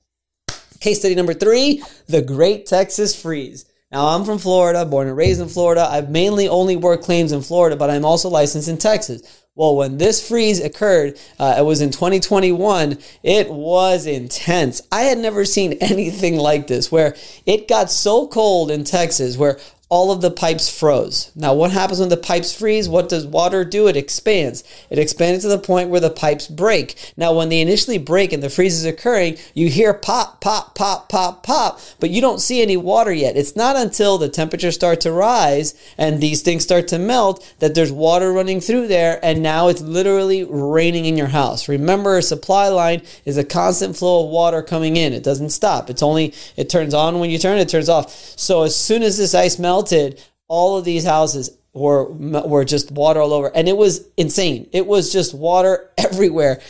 Case 0.80 1.00
study 1.00 1.16
number 1.16 1.34
three 1.34 1.82
the 2.08 2.22
Great 2.22 2.66
Texas 2.66 3.20
Freeze. 3.20 3.66
Now, 3.94 4.08
I'm 4.08 4.26
from 4.26 4.40
Florida, 4.40 4.86
born 4.86 5.08
and 5.08 5.16
raised 5.16 5.40
in 5.40 5.48
Florida. 5.48 5.88
I've 5.88 6.10
mainly 6.10 6.48
only 6.48 6.76
worked 6.76 7.04
claims 7.04 7.32
in 7.32 7.44
Florida, 7.44 7.76
but 7.76 7.92
I'm 7.92 8.06
also 8.06 8.28
licensed 8.28 8.68
in 8.68 8.80
Texas. 8.80 9.22
Well, 9.56 9.76
when 9.76 10.00
this 10.00 10.28
freeze 10.28 10.60
occurred, 10.60 11.20
uh, 11.38 11.56
it 11.60 11.62
was 11.62 11.80
in 11.80 11.92
2021. 11.92 12.98
It 13.22 13.52
was 13.52 14.08
intense. 14.08 14.82
I 14.92 15.02
had 15.02 15.20
never 15.20 15.46
seen 15.46 15.74
anything 15.82 16.38
like 16.38 16.66
this, 16.66 16.92
where 16.92 17.16
it 17.46 17.68
got 17.68 17.92
so 17.92 18.28
cold 18.28 18.72
in 18.72 18.84
Texas, 18.84 19.38
where 19.38 19.60
all 19.94 20.10
of 20.10 20.22
the 20.22 20.32
pipes 20.32 20.76
froze. 20.76 21.32
Now, 21.36 21.54
what 21.54 21.70
happens 21.70 22.00
when 22.00 22.10
the 22.10 22.18
pipes 22.18 22.52
freeze? 22.52 22.90
What 22.90 23.10
does 23.10 23.28
water 23.28 23.64
do? 23.64 23.86
It 23.86 23.96
expands. 23.96 24.64
It 24.90 24.98
expands 24.98 25.44
to 25.44 25.50
the 25.50 25.60
point 25.60 25.92
where 25.92 26.00
the 26.00 26.10
pipes 26.10 26.48
break. 26.48 27.14
Now, 27.16 27.32
when 27.32 27.50
they 27.50 27.62
initially 27.62 28.00
break 28.00 28.34
and 28.34 28.42
the 28.42 28.50
freeze 28.50 28.74
is 28.74 28.86
occurring, 28.86 29.38
you 29.54 29.70
hear 29.70 29.94
pop, 29.94 30.42
pop, 30.42 30.74
pop, 30.74 31.10
pop, 31.10 31.44
pop, 31.44 31.80
but 32.00 32.10
you 32.10 32.22
don't 32.22 32.42
see 32.42 32.60
any 32.64 32.76
water 32.76 33.14
yet. 33.14 33.38
It's 33.38 33.56
not 33.56 33.76
until 33.76 34.18
the 34.18 34.30
temperatures 34.30 34.74
start 34.74 35.00
to 35.02 35.12
rise 35.12 35.76
and 35.96 36.20
these 36.20 36.42
things 36.42 36.64
start 36.64 36.88
to 36.88 36.98
melt 36.98 37.48
that 37.60 37.76
there's 37.76 37.92
water 37.92 38.34
running 38.34 38.62
through 38.62 38.88
there, 38.88 39.20
and 39.24 39.44
now 39.44 39.68
it's 39.68 39.82
literally 39.82 40.44
raining 40.44 41.06
in 41.06 41.18
your 41.18 41.28
house. 41.28 41.70
Remember, 41.70 42.18
a 42.18 42.24
supply 42.24 42.68
line 42.68 43.04
is 43.26 43.38
a 43.38 43.44
constant 43.44 43.96
flow 43.96 44.26
of 44.26 44.32
water 44.32 44.64
coming 44.64 44.98
in. 44.98 45.14
It 45.14 45.24
doesn't 45.24 45.52
stop. 45.52 45.92
It's 45.92 46.02
only, 46.02 46.34
it 46.58 46.68
turns 46.68 46.96
on 46.96 47.20
when 47.20 47.30
you 47.30 47.38
turn, 47.38 47.60
it 47.60 47.70
turns 47.70 47.90
off. 47.90 48.12
So 48.40 48.64
as 48.64 48.76
soon 48.76 49.04
as 49.04 49.20
this 49.20 49.36
ice 49.36 49.60
melts, 49.60 49.83
melted, 49.84 50.24
all 50.48 50.78
of 50.78 50.86
these 50.86 51.06
houses 51.06 51.58
were 51.74 52.06
were 52.12 52.66
just 52.66 52.92
water 52.92 53.20
all 53.20 53.34
over, 53.34 53.52
and 53.56 53.68
it 53.68 53.78
was 53.78 54.08
insane. 54.18 54.70
It 54.72 54.86
was 54.86 55.12
just 55.12 55.34
water 55.34 55.90
everywhere. 55.98 56.62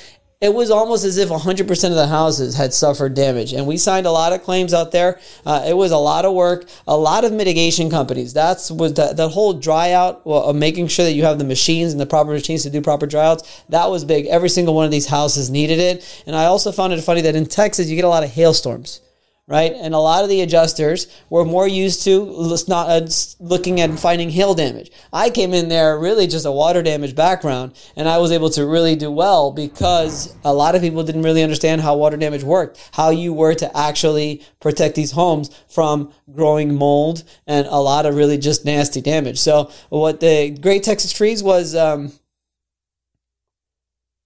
It 0.42 0.54
was 0.54 0.72
almost 0.72 1.06
as 1.06 1.16
if 1.16 1.30
100% 1.30 1.90
of 1.90 1.96
the 1.96 2.08
houses 2.08 2.58
had 2.58 2.74
suffered 2.74 3.14
damage. 3.14 3.54
And 3.54 3.66
we 3.66 3.78
signed 3.78 4.06
a 4.06 4.12
lot 4.12 4.34
of 4.34 4.44
claims 4.44 4.74
out 4.74 4.92
there. 4.92 5.22
Uh, 5.46 5.64
it 5.66 5.74
was 5.74 5.92
a 5.92 5.98
lot 5.98 6.26
of 6.26 6.34
work, 6.34 6.68
a 6.86 6.98
lot 6.98 7.24
of 7.24 7.32
mitigation 7.32 7.90
companies. 7.90 8.34
That's 8.34 8.70
was 8.70 8.94
the, 8.94 9.14
the 9.14 9.30
whole 9.30 9.54
dry 9.54 9.94
out, 9.94 10.26
well, 10.26 10.44
of 10.44 10.58
making 10.58 10.90
sure 10.90 11.06
that 11.06 11.14
you 11.14 11.24
have 11.24 11.38
the 11.38 11.46
machines 11.46 11.94
and 11.94 12.02
the 12.02 12.06
proper 12.06 12.32
machines 12.32 12.64
to 12.64 12.70
do 12.70 12.82
proper 12.82 13.06
dry 13.06 13.26
outs. 13.26 13.64
That 13.70 13.90
was 13.90 14.04
big. 14.04 14.26
Every 14.26 14.50
single 14.50 14.76
one 14.76 14.84
of 14.84 14.92
these 14.92 15.08
houses 15.08 15.50
needed 15.50 15.80
it. 15.80 16.24
And 16.28 16.36
I 16.36 16.44
also 16.44 16.74
found 16.74 16.92
it 16.92 17.02
funny 17.02 17.22
that 17.22 17.38
in 17.38 17.46
Texas, 17.46 17.88
you 17.88 17.96
get 17.96 18.04
a 18.04 18.10
lot 18.10 18.26
of 18.26 18.32
hailstorms 18.32 19.00
right? 19.48 19.74
And 19.74 19.94
a 19.94 20.00
lot 20.00 20.24
of 20.24 20.30
the 20.30 20.42
adjusters 20.42 21.08
were 21.30 21.44
more 21.44 21.68
used 21.68 22.04
to 22.06 22.58
not 22.68 22.90
uh, 22.90 23.08
looking 23.40 23.82
at 23.82 24.00
finding 24.00 24.30
hail 24.30 24.54
damage. 24.54 24.90
I 25.12 25.30
came 25.30 25.54
in 25.54 25.68
there 25.68 26.00
really 26.00 26.28
just 26.28 26.46
a 26.46 26.52
water 26.52 26.82
damage 26.82 27.14
background, 27.14 27.74
and 27.98 28.08
I 28.08 28.20
was 28.20 28.32
able 28.32 28.50
to 28.52 28.66
really 28.66 28.96
do 28.96 29.12
well 29.12 29.52
because 29.52 30.34
a 30.46 30.54
lot 30.54 30.76
of 30.76 30.82
people 30.82 31.04
didn't 31.04 31.24
really 31.24 31.44
understand 31.44 31.82
how 31.82 31.98
water 31.98 32.16
damage 32.16 32.44
worked, 32.44 32.90
how 32.94 33.10
you 33.10 33.34
were 33.34 33.54
to 33.56 33.78
actually 33.78 34.42
protect 34.62 34.96
these 34.96 35.12
homes 35.12 35.50
from 35.68 36.14
growing 36.34 36.74
mold 36.76 37.24
and 37.46 37.68
a 37.68 37.78
lot 37.78 38.06
of 38.06 38.16
really 38.16 38.38
just 38.38 38.64
nasty 38.64 39.02
damage. 39.02 39.40
So 39.40 39.70
what 39.90 40.22
the 40.22 40.52
Great 40.52 40.84
Texas 40.84 41.12
Freeze 41.12 41.44
was. 41.44 41.76
Um, 41.76 42.14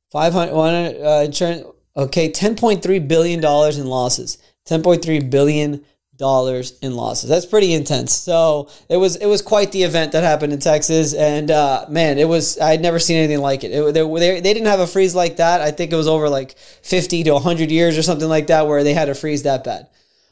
500 0.09 1.03
uh, 1.03 1.23
insurance 1.25 1.63
okay 1.97 2.31
10.3 2.31 3.07
billion 3.09 3.41
dollars 3.41 3.77
in 3.77 3.87
losses 3.87 4.37
10.3 4.67 5.29
billion 5.29 5.83
dollars 6.17 6.77
in 6.81 6.95
losses. 6.95 7.29
That's 7.29 7.45
pretty 7.45 7.73
intense. 7.73 8.13
So 8.13 8.69
it 8.89 8.97
was 8.97 9.15
it 9.17 9.27
was 9.27 9.41
quite 9.41 9.71
the 9.71 9.83
event 9.83 10.11
that 10.11 10.23
happened 10.23 10.51
in 10.53 10.59
Texas, 10.59 11.13
and 11.13 11.49
uh, 11.51 11.85
man, 11.89 12.17
it 12.17 12.27
was 12.27 12.59
I'd 12.59 12.81
never 12.81 12.99
seen 12.99 13.17
anything 13.17 13.39
like 13.39 13.63
it. 13.63 13.69
it 13.69 13.93
they, 13.93 14.39
they, 14.41 14.53
didn't 14.53 14.67
have 14.67 14.79
a 14.79 14.87
freeze 14.87 15.15
like 15.15 15.37
that. 15.37 15.61
I 15.61 15.71
think 15.71 15.91
it 15.91 15.95
was 15.95 16.07
over 16.07 16.29
like 16.29 16.57
50 16.57 17.23
to 17.23 17.33
100 17.33 17.71
years 17.71 17.97
or 17.97 18.03
something 18.03 18.29
like 18.29 18.47
that, 18.47 18.67
where 18.67 18.83
they 18.83 18.93
had 18.93 19.09
a 19.09 19.15
freeze 19.15 19.43
that 19.43 19.63
bad. 19.63 19.87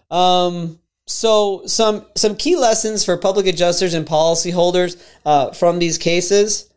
Um, 0.10 0.80
so 1.08 1.64
some 1.68 2.06
some 2.16 2.36
key 2.36 2.56
lessons 2.56 3.06
for 3.06 3.16
public 3.18 3.46
adjusters 3.46 3.94
and 3.94 4.08
policyholders 4.08 5.02
uh, 5.26 5.52
from 5.52 5.80
these 5.80 5.98
cases. 5.98 6.70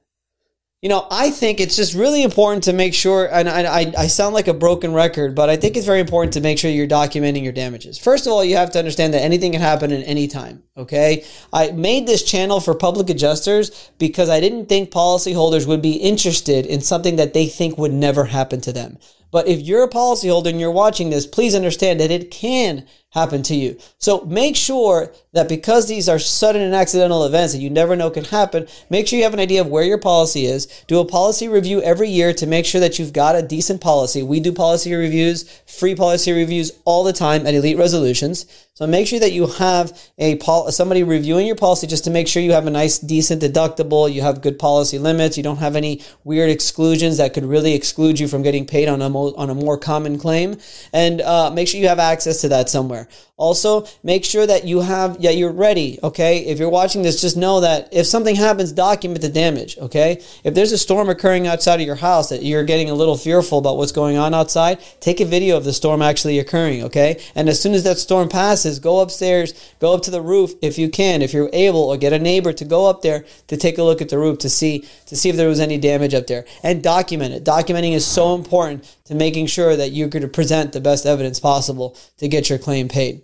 You 0.80 0.88
know, 0.88 1.08
I 1.10 1.30
think 1.30 1.58
it's 1.58 1.74
just 1.74 1.92
really 1.92 2.22
important 2.22 2.62
to 2.64 2.72
make 2.72 2.94
sure, 2.94 3.28
and 3.32 3.48
I, 3.48 3.92
I, 3.98 4.06
sound 4.06 4.32
like 4.32 4.46
a 4.46 4.54
broken 4.54 4.92
record, 4.92 5.34
but 5.34 5.50
I 5.50 5.56
think 5.56 5.76
it's 5.76 5.86
very 5.86 5.98
important 5.98 6.34
to 6.34 6.40
make 6.40 6.56
sure 6.56 6.70
you're 6.70 6.86
documenting 6.86 7.42
your 7.42 7.52
damages. 7.52 7.98
First 7.98 8.28
of 8.28 8.32
all, 8.32 8.44
you 8.44 8.54
have 8.54 8.70
to 8.70 8.78
understand 8.78 9.12
that 9.14 9.22
anything 9.22 9.50
can 9.50 9.60
happen 9.60 9.90
at 9.90 10.06
any 10.06 10.28
time. 10.28 10.62
Okay. 10.76 11.24
I 11.52 11.72
made 11.72 12.06
this 12.06 12.22
channel 12.22 12.60
for 12.60 12.76
public 12.76 13.10
adjusters 13.10 13.90
because 13.98 14.28
I 14.28 14.38
didn't 14.38 14.66
think 14.66 14.92
policyholders 14.92 15.66
would 15.66 15.82
be 15.82 15.94
interested 15.94 16.64
in 16.64 16.80
something 16.80 17.16
that 17.16 17.34
they 17.34 17.46
think 17.46 17.76
would 17.76 17.92
never 17.92 18.26
happen 18.26 18.60
to 18.60 18.72
them. 18.72 18.98
But 19.32 19.48
if 19.48 19.60
you're 19.60 19.82
a 19.82 19.90
policyholder 19.90 20.46
and 20.46 20.60
you're 20.60 20.70
watching 20.70 21.10
this, 21.10 21.26
please 21.26 21.56
understand 21.56 21.98
that 21.98 22.12
it 22.12 22.30
can 22.30 22.86
happen 23.10 23.42
to 23.42 23.54
you. 23.54 23.78
So 23.98 24.24
make 24.24 24.54
sure 24.54 25.12
that 25.32 25.48
because 25.48 25.88
these 25.88 26.08
are 26.08 26.18
sudden 26.18 26.60
and 26.60 26.74
accidental 26.74 27.24
events 27.24 27.54
that 27.54 27.60
you 27.60 27.70
never 27.70 27.96
know 27.96 28.10
can 28.10 28.24
happen, 28.24 28.66
make 28.90 29.06
sure 29.06 29.18
you 29.18 29.24
have 29.24 29.34
an 29.34 29.40
idea 29.40 29.60
of 29.60 29.68
where 29.68 29.84
your 29.84 29.98
policy 29.98 30.44
is. 30.44 30.66
Do 30.86 31.00
a 31.00 31.04
policy 31.04 31.48
review 31.48 31.80
every 31.82 32.10
year 32.10 32.34
to 32.34 32.46
make 32.46 32.66
sure 32.66 32.80
that 32.80 32.98
you've 32.98 33.12
got 33.12 33.34
a 33.34 33.42
decent 33.42 33.80
policy. 33.80 34.22
We 34.22 34.40
do 34.40 34.52
policy 34.52 34.94
reviews, 34.94 35.48
free 35.66 35.94
policy 35.94 36.32
reviews 36.32 36.72
all 36.84 37.02
the 37.02 37.12
time 37.12 37.46
at 37.46 37.54
Elite 37.54 37.78
Resolutions. 37.78 38.46
So 38.74 38.86
make 38.86 39.06
sure 39.06 39.18
that 39.20 39.32
you 39.32 39.46
have 39.46 39.98
a 40.18 40.36
pol- 40.36 40.70
somebody 40.70 41.02
reviewing 41.02 41.46
your 41.46 41.56
policy 41.56 41.86
just 41.86 42.04
to 42.04 42.10
make 42.10 42.28
sure 42.28 42.42
you 42.42 42.52
have 42.52 42.66
a 42.66 42.70
nice, 42.70 42.98
decent 42.98 43.42
deductible. 43.42 44.12
You 44.12 44.22
have 44.22 44.40
good 44.40 44.58
policy 44.58 44.98
limits. 44.98 45.36
You 45.36 45.42
don't 45.42 45.56
have 45.56 45.76
any 45.76 46.02
weird 46.24 46.50
exclusions 46.50 47.16
that 47.16 47.34
could 47.34 47.44
really 47.44 47.74
exclude 47.74 48.20
you 48.20 48.28
from 48.28 48.42
getting 48.42 48.66
paid 48.66 48.88
on 48.88 49.02
a 49.02 49.08
mo- 49.08 49.34
on 49.36 49.50
a 49.50 49.54
more 49.54 49.78
common 49.78 50.18
claim. 50.18 50.58
And 50.92 51.20
uh, 51.20 51.50
make 51.50 51.68
sure 51.68 51.80
you 51.80 51.88
have 51.88 51.98
access 51.98 52.40
to 52.42 52.48
that 52.48 52.68
somewhere. 52.68 52.97
Also, 53.36 53.86
make 54.02 54.24
sure 54.24 54.46
that 54.46 54.64
you 54.64 54.80
have, 54.80 55.16
yeah, 55.20 55.30
you're 55.30 55.52
ready, 55.52 55.98
okay? 56.02 56.38
If 56.38 56.58
you're 56.58 56.68
watching 56.68 57.02
this, 57.02 57.20
just 57.20 57.36
know 57.36 57.60
that 57.60 57.88
if 57.92 58.06
something 58.06 58.34
happens, 58.34 58.72
document 58.72 59.20
the 59.20 59.28
damage, 59.28 59.78
okay? 59.78 60.20
If 60.42 60.54
there's 60.54 60.72
a 60.72 60.78
storm 60.78 61.08
occurring 61.08 61.46
outside 61.46 61.80
of 61.80 61.86
your 61.86 61.96
house 61.96 62.30
that 62.30 62.42
you're 62.42 62.64
getting 62.64 62.90
a 62.90 62.94
little 62.94 63.16
fearful 63.16 63.58
about 63.58 63.76
what's 63.76 63.92
going 63.92 64.16
on 64.16 64.34
outside, 64.34 64.80
take 65.00 65.20
a 65.20 65.24
video 65.24 65.56
of 65.56 65.64
the 65.64 65.72
storm 65.72 66.02
actually 66.02 66.38
occurring, 66.40 66.82
okay? 66.84 67.22
And 67.36 67.48
as 67.48 67.60
soon 67.60 67.74
as 67.74 67.84
that 67.84 67.98
storm 67.98 68.28
passes, 68.28 68.80
go 68.80 68.98
upstairs, 68.98 69.52
go 69.78 69.94
up 69.94 70.02
to 70.02 70.10
the 70.10 70.22
roof 70.22 70.54
if 70.60 70.78
you 70.78 70.88
can, 70.88 71.22
if 71.22 71.32
you're 71.32 71.50
able, 71.52 71.82
or 71.82 71.96
get 71.96 72.12
a 72.12 72.18
neighbor 72.18 72.52
to 72.52 72.64
go 72.64 72.86
up 72.88 73.02
there 73.02 73.24
to 73.46 73.56
take 73.56 73.78
a 73.78 73.82
look 73.82 74.02
at 74.02 74.08
the 74.08 74.18
roof 74.18 74.38
to 74.38 74.48
see 74.48 74.84
to 75.06 75.16
see 75.16 75.28
if 75.28 75.36
there 75.36 75.48
was 75.48 75.60
any 75.60 75.78
damage 75.78 76.14
up 76.14 76.26
there. 76.26 76.44
And 76.62 76.82
document 76.82 77.34
it. 77.34 77.44
Documenting 77.44 77.92
is 77.92 78.06
so 78.06 78.34
important 78.34 78.84
to 79.08 79.14
making 79.14 79.46
sure 79.46 79.74
that 79.74 79.90
going 80.08 80.22
to 80.22 80.28
present 80.28 80.72
the 80.72 80.80
best 80.80 81.04
evidence 81.04 81.40
possible 81.40 81.96
to 82.18 82.28
get 82.28 82.48
your 82.48 82.58
claim 82.58 82.88
paid 82.88 83.22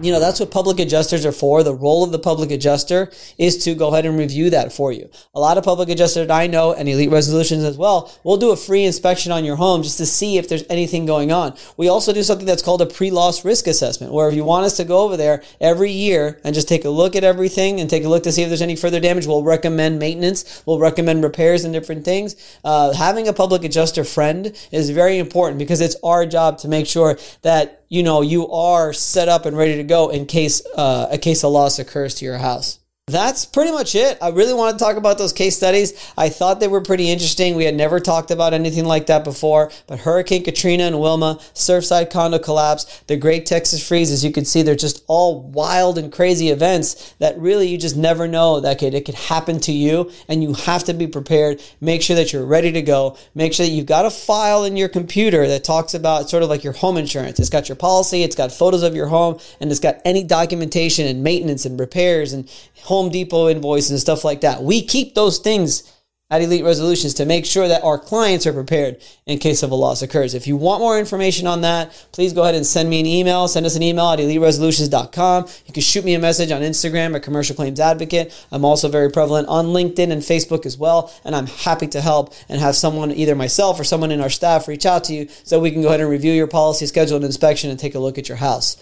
you 0.00 0.10
know, 0.10 0.18
that's 0.18 0.40
what 0.40 0.50
public 0.50 0.80
adjusters 0.80 1.24
are 1.24 1.32
for. 1.32 1.62
The 1.62 1.74
role 1.74 2.02
of 2.02 2.10
the 2.10 2.18
public 2.18 2.50
adjuster 2.50 3.12
is 3.38 3.62
to 3.64 3.74
go 3.74 3.88
ahead 3.88 4.06
and 4.06 4.18
review 4.18 4.50
that 4.50 4.72
for 4.72 4.92
you. 4.92 5.08
A 5.34 5.40
lot 5.40 5.56
of 5.56 5.64
public 5.64 5.88
adjusters 5.88 6.28
I 6.30 6.48
know 6.48 6.72
and 6.72 6.88
elite 6.88 7.10
resolutions 7.10 7.62
as 7.62 7.76
well 7.76 8.12
will 8.24 8.36
do 8.36 8.50
a 8.50 8.56
free 8.56 8.84
inspection 8.84 9.30
on 9.30 9.44
your 9.44 9.56
home 9.56 9.82
just 9.82 9.98
to 9.98 10.06
see 10.06 10.36
if 10.36 10.48
there's 10.48 10.64
anything 10.68 11.06
going 11.06 11.30
on. 11.30 11.56
We 11.76 11.88
also 11.88 12.12
do 12.12 12.24
something 12.24 12.46
that's 12.46 12.62
called 12.62 12.82
a 12.82 12.86
pre-loss 12.86 13.44
risk 13.44 13.68
assessment, 13.68 14.12
where 14.12 14.28
if 14.28 14.34
you 14.34 14.44
want 14.44 14.66
us 14.66 14.76
to 14.78 14.84
go 14.84 14.98
over 14.98 15.16
there 15.16 15.42
every 15.60 15.92
year 15.92 16.40
and 16.42 16.54
just 16.54 16.68
take 16.68 16.84
a 16.84 16.90
look 16.90 17.14
at 17.14 17.22
everything 17.22 17.78
and 17.78 17.88
take 17.88 18.04
a 18.04 18.08
look 18.08 18.24
to 18.24 18.32
see 18.32 18.42
if 18.42 18.48
there's 18.48 18.62
any 18.62 18.76
further 18.76 18.98
damage, 18.98 19.26
we'll 19.26 19.44
recommend 19.44 20.00
maintenance, 20.00 20.62
we'll 20.66 20.80
recommend 20.80 21.22
repairs 21.22 21.64
and 21.64 21.72
different 21.72 22.04
things. 22.04 22.34
Uh, 22.64 22.92
having 22.92 23.28
a 23.28 23.32
public 23.32 23.62
adjuster 23.62 24.02
friend 24.02 24.56
is 24.72 24.90
very 24.90 25.18
important 25.18 25.58
because 25.58 25.80
it's 25.80 25.96
our 26.02 26.26
job 26.26 26.58
to 26.58 26.68
make 26.68 26.86
sure 26.86 27.16
that 27.42 27.83
you 27.94 28.02
know 28.02 28.22
you 28.22 28.50
are 28.50 28.92
set 28.92 29.28
up 29.28 29.46
and 29.46 29.56
ready 29.56 29.76
to 29.76 29.84
go 29.84 30.08
in 30.08 30.26
case 30.26 30.60
uh, 30.74 31.06
a 31.12 31.16
case 31.16 31.44
of 31.44 31.52
loss 31.52 31.78
occurs 31.78 32.16
to 32.16 32.24
your 32.24 32.38
house. 32.38 32.80
That's 33.06 33.44
pretty 33.44 33.70
much 33.70 33.94
it. 33.94 34.16
I 34.22 34.30
really 34.30 34.54
want 34.54 34.78
to 34.78 34.82
talk 34.82 34.96
about 34.96 35.18
those 35.18 35.34
case 35.34 35.56
studies. 35.56 35.92
I 36.16 36.30
thought 36.30 36.58
they 36.58 36.68
were 36.68 36.80
pretty 36.80 37.10
interesting. 37.10 37.54
We 37.54 37.66
had 37.66 37.74
never 37.74 38.00
talked 38.00 38.30
about 38.30 38.54
anything 38.54 38.86
like 38.86 39.06
that 39.06 39.24
before, 39.24 39.70
but 39.86 40.00
Hurricane 40.00 40.42
Katrina 40.42 40.84
and 40.84 40.98
Wilma, 40.98 41.38
Surfside 41.52 42.10
condo 42.10 42.38
collapse, 42.38 43.02
the 43.06 43.18
Great 43.18 43.44
Texas 43.44 43.86
Freeze, 43.86 44.10
as 44.10 44.24
you 44.24 44.32
can 44.32 44.46
see, 44.46 44.62
they're 44.62 44.74
just 44.74 45.03
all 45.06 45.42
wild 45.42 45.98
and 45.98 46.12
crazy 46.12 46.48
events 46.50 47.14
that 47.18 47.38
really 47.38 47.68
you 47.68 47.78
just 47.78 47.96
never 47.96 48.26
know 48.26 48.60
that 48.60 48.78
could, 48.78 48.94
it 48.94 49.04
could 49.04 49.14
happen 49.14 49.60
to 49.60 49.72
you, 49.72 50.10
and 50.28 50.42
you 50.42 50.54
have 50.54 50.84
to 50.84 50.94
be 50.94 51.06
prepared. 51.06 51.62
Make 51.80 52.02
sure 52.02 52.16
that 52.16 52.32
you're 52.32 52.44
ready 52.44 52.72
to 52.72 52.82
go. 52.82 53.16
Make 53.34 53.52
sure 53.52 53.66
that 53.66 53.72
you've 53.72 53.86
got 53.86 54.06
a 54.06 54.10
file 54.10 54.64
in 54.64 54.76
your 54.76 54.88
computer 54.88 55.46
that 55.46 55.64
talks 55.64 55.94
about 55.94 56.30
sort 56.30 56.42
of 56.42 56.48
like 56.48 56.64
your 56.64 56.72
home 56.72 56.96
insurance. 56.96 57.38
It's 57.38 57.50
got 57.50 57.68
your 57.68 57.76
policy, 57.76 58.22
it's 58.22 58.36
got 58.36 58.52
photos 58.52 58.82
of 58.82 58.94
your 58.94 59.08
home, 59.08 59.38
and 59.60 59.70
it's 59.70 59.80
got 59.80 60.00
any 60.04 60.24
documentation 60.24 61.06
and 61.06 61.22
maintenance 61.22 61.64
and 61.64 61.78
repairs 61.78 62.32
and 62.32 62.50
Home 62.84 63.10
Depot 63.10 63.48
invoices 63.48 63.90
and 63.90 64.00
stuff 64.00 64.24
like 64.24 64.42
that. 64.42 64.62
We 64.62 64.82
keep 64.82 65.14
those 65.14 65.38
things 65.38 65.93
at 66.34 66.42
Elite 66.42 66.64
Resolutions 66.64 67.14
to 67.14 67.24
make 67.24 67.46
sure 67.46 67.68
that 67.68 67.84
our 67.84 67.96
clients 67.96 68.44
are 68.44 68.52
prepared 68.52 69.00
in 69.24 69.38
case 69.38 69.62
of 69.62 69.70
a 69.70 69.74
loss 69.76 70.02
occurs. 70.02 70.34
If 70.34 70.48
you 70.48 70.56
want 70.56 70.80
more 70.80 70.98
information 70.98 71.46
on 71.46 71.60
that, 71.60 71.92
please 72.10 72.32
go 72.32 72.42
ahead 72.42 72.56
and 72.56 72.66
send 72.66 72.90
me 72.90 72.98
an 72.98 73.06
email. 73.06 73.46
Send 73.46 73.64
us 73.64 73.76
an 73.76 73.84
email 73.84 74.06
at 74.10 74.18
eliteresolutions.com. 74.18 75.46
You 75.66 75.72
can 75.72 75.82
shoot 75.82 76.04
me 76.04 76.14
a 76.14 76.18
message 76.18 76.50
on 76.50 76.62
Instagram 76.62 77.14
at 77.14 77.22
Commercial 77.22 77.54
Claims 77.54 77.78
Advocate. 77.78 78.34
I'm 78.50 78.64
also 78.64 78.88
very 78.88 79.12
prevalent 79.12 79.46
on 79.46 79.66
LinkedIn 79.66 80.10
and 80.10 80.22
Facebook 80.22 80.66
as 80.66 80.76
well, 80.76 81.12
and 81.24 81.36
I'm 81.36 81.46
happy 81.46 81.86
to 81.88 82.00
help 82.00 82.34
and 82.48 82.60
have 82.60 82.74
someone, 82.74 83.12
either 83.12 83.36
myself 83.36 83.78
or 83.78 83.84
someone 83.84 84.10
in 84.10 84.20
our 84.20 84.30
staff, 84.30 84.66
reach 84.66 84.86
out 84.86 85.04
to 85.04 85.14
you 85.14 85.28
so 85.44 85.60
we 85.60 85.70
can 85.70 85.82
go 85.82 85.88
ahead 85.88 86.00
and 86.00 86.10
review 86.10 86.32
your 86.32 86.48
policy, 86.48 86.86
schedule 86.86 87.16
an 87.16 87.22
inspection, 87.22 87.70
and 87.70 87.78
take 87.78 87.94
a 87.94 88.00
look 88.00 88.18
at 88.18 88.28
your 88.28 88.38
house. 88.38 88.76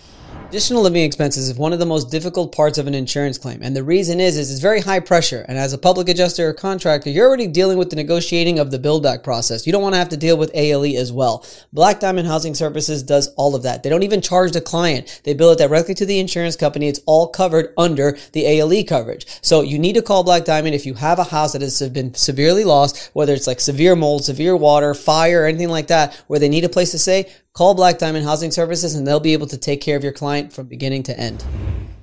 Additional 0.53 0.83
living 0.83 1.03
expenses 1.03 1.49
is 1.49 1.57
one 1.57 1.73
of 1.73 1.79
the 1.79 1.87
most 1.87 2.11
difficult 2.11 2.55
parts 2.55 2.77
of 2.77 2.87
an 2.87 2.95
insurance 2.95 3.39
claim. 3.39 3.63
And 3.63 3.75
the 3.75 3.83
reason 3.83 4.21
is, 4.21 4.37
is 4.37 4.51
it's 4.51 4.61
very 4.61 4.83
high 4.83 5.01
pressure. 5.01 5.47
And 5.49 5.57
as 5.57 5.73
a 5.73 5.79
public 5.79 6.11
adjuster 6.11 6.47
or 6.47 6.53
contractor, 6.53 7.09
you're 7.09 7.27
already 7.27 7.47
dealing 7.47 7.79
with 7.79 7.89
the 7.89 7.97
negotiating 7.97 8.59
of 8.59 8.71
the 8.71 8.79
build 8.79 9.03
back 9.03 9.23
process. 9.23 9.67
You 9.67 9.73
don't 9.73 9.81
want 9.81 9.95
to 9.95 9.99
have 9.99 10.11
to 10.11 10.17
deal 10.19 10.37
with 10.37 10.51
ALE 10.53 10.99
as 10.99 11.11
well. 11.11 11.47
Black 11.73 12.01
Diamond 12.01 12.29
Housing 12.29 12.55
Services 12.55 13.03
does 13.03 13.29
all 13.37 13.55
of 13.55 13.63
that. 13.63 13.83
They 13.83 13.89
don't 13.89 14.03
even 14.03 14.21
charge 14.21 14.53
the 14.53 14.61
client. 14.61 15.23
They 15.25 15.33
bill 15.33 15.53
it 15.53 15.59
directly 15.59 15.95
to 15.95 16.05
the 16.05 16.21
insurance 16.21 16.55
company. 16.55 16.87
It's 16.87 17.01
all 17.07 17.29
covered 17.29 17.73
under 17.79 18.19
the 18.33 18.45
ALE 18.45 18.85
coverage. 18.85 19.25
So 19.41 19.63
you 19.63 19.79
need 19.79 19.95
to 19.95 20.03
call 20.03 20.23
Black 20.23 20.45
Diamond 20.45 20.75
if 20.75 20.85
you 20.85 20.93
have 20.93 21.19
a 21.19 21.25
house 21.25 21.55
that 21.55 21.63
has 21.63 21.81
been 21.89 22.13
severely 22.13 22.65
lost, 22.65 23.11
whether 23.15 23.33
it's 23.33 23.47
like 23.47 23.59
severe 23.59 23.97
mold, 23.97 24.27
severe 24.27 24.55
water, 24.55 24.93
fire, 24.93 25.47
anything 25.47 25.71
like 25.71 25.87
that, 25.87 26.15
where 26.27 26.39
they 26.39 26.51
need 26.51 26.65
a 26.65 26.69
place 26.69 26.91
to 26.91 26.99
stay 26.99 27.33
Call 27.55 27.75
Black 27.75 27.99
Diamond 27.99 28.25
Housing 28.25 28.51
Services 28.51 28.95
and 28.95 29.07
they'll 29.07 29.21
be 29.21 29.35
able 29.35 29.47
to 29.49 29.59
take 29.59 29.83
care 29.83 29.99
of 29.99 30.03
your 30.03 30.13
client 30.13 30.55
from 30.55 30.69
beginning 30.69 31.03
to 31.03 31.21
end. 31.21 31.45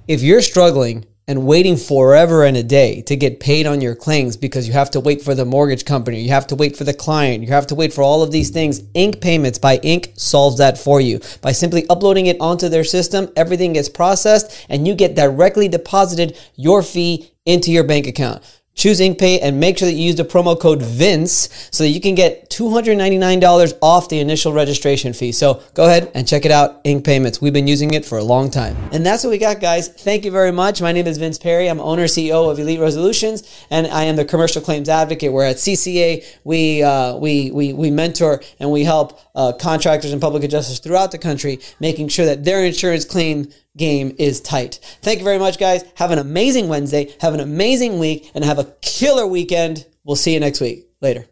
If 0.08 0.22
you're 0.22 0.44
struggling 0.44 1.08
and 1.28 1.48
waiting 1.48 1.76
forever 1.76 2.44
and 2.44 2.56
a 2.56 2.62
day 2.62 3.02
to 3.02 3.16
get 3.16 3.40
paid 3.40 3.66
on 3.66 3.82
your 3.82 3.96
claims 3.96 4.38
because 4.38 4.68
you 4.68 4.74
have 4.74 4.92
to 4.92 5.00
wait 5.00 5.24
for 5.24 5.34
the 5.34 5.46
mortgage 5.46 5.86
company, 5.86 6.22
you 6.22 6.30
have 6.30 6.46
to 6.48 6.56
wait 6.56 6.78
for 6.78 6.84
the 6.84 6.94
client, 6.94 7.44
you 7.44 7.50
have 7.50 7.66
to 7.66 7.74
wait 7.74 7.92
for 7.92 8.04
all 8.04 8.22
of 8.22 8.32
these 8.32 8.52
things, 8.52 8.84
Ink 8.94 9.22
Payments 9.22 9.58
by 9.58 9.78
Ink 9.78 10.14
solves 10.16 10.60
that 10.60 10.78
for 10.78 11.02
you. 11.02 11.20
By 11.42 11.52
simply 11.52 11.84
uploading 11.90 12.28
it 12.28 12.38
onto 12.40 12.70
their 12.70 12.84
system, 12.84 13.30
everything 13.36 13.74
gets 13.74 13.90
processed 13.90 14.68
and 14.70 14.88
you 14.88 14.94
get 14.94 15.16
directly 15.16 15.68
deposited 15.68 16.38
your 16.58 16.84
fee 16.84 17.32
into 17.48 17.72
your 17.72 17.84
bank 17.84 18.06
account. 18.06 18.44
Choose 18.80 19.02
InkPay 19.02 19.40
and 19.42 19.60
make 19.60 19.78
sure 19.78 19.90
that 19.90 19.94
you 19.94 20.06
use 20.06 20.16
the 20.16 20.24
promo 20.24 20.58
code 20.58 20.82
VINCE 20.82 21.50
so 21.70 21.84
that 21.84 21.90
you 21.90 22.00
can 22.00 22.16
get 22.16 22.50
$299 22.50 23.78
off 23.82 24.08
the 24.08 24.22
initial 24.22 24.54
registration 24.54 25.12
fee. 25.12 25.34
So 25.34 25.62
go 25.74 25.84
ahead 25.84 26.10
and 26.16 26.26
check 26.26 26.46
it 26.46 26.52
out, 26.52 26.80
Ink 26.86 27.04
Payments. 27.04 27.42
We've 27.42 27.52
been 27.52 27.68
using 27.68 27.94
it 27.94 28.06
for 28.06 28.18
a 28.18 28.24
long 28.24 28.50
time. 28.50 28.78
And 28.94 29.06
that's 29.06 29.26
what 29.26 29.32
we 29.32 29.38
got, 29.38 29.60
guys. 29.60 29.90
Thank 29.90 30.24
you 30.24 30.32
very 30.32 30.54
much. 30.54 30.82
My 30.82 30.94
name 30.94 31.08
is 31.08 31.18
Vince 31.18 31.38
Perry. 31.38 31.68
I'm 31.68 31.82
owner 31.82 32.06
CEO 32.06 32.50
of 32.50 32.58
Elite 32.58 32.80
Resolutions, 32.80 33.44
and 33.70 33.86
I 33.88 34.04
am 34.04 34.16
the 34.16 34.24
commercial 34.24 34.62
claims 34.62 34.88
advocate. 34.88 35.34
Where 35.34 35.46
at 35.46 35.58
CCA, 35.58 36.26
we, 36.46 36.82
uh, 36.82 37.18
we, 37.18 37.52
we, 37.52 37.74
we 37.74 37.92
mentor 37.92 38.42
and 38.62 38.72
we 38.72 38.86
help 38.86 39.20
uh, 39.36 39.52
contractors 39.60 40.14
and 40.14 40.22
public 40.22 40.46
adjusters 40.46 40.80
throughout 40.80 41.12
the 41.12 41.18
country, 41.18 41.60
making 41.82 42.08
sure 42.08 42.26
that 42.26 42.46
their 42.46 42.64
insurance 42.64 43.04
claim 43.04 43.50
game 43.80 44.16
is 44.20 44.40
tight. 44.42 44.80
Thank 45.02 45.20
you 45.20 45.26
very 45.26 45.40
much, 45.40 45.58
guys. 45.58 45.84
Have 45.96 46.12
an 46.12 46.20
amazing 46.20 46.68
Wednesday. 46.68 47.16
Have 47.22 47.34
an 47.34 47.40
amazing 47.40 47.98
week 47.98 48.30
and 48.36 48.44
have 48.44 48.60
a 48.60 48.66
killer 48.82 49.26
weekend. 49.26 49.88
We'll 50.04 50.16
see 50.16 50.34
you 50.34 50.40
next 50.40 50.62
week. 50.62 50.86
Later. 51.02 51.26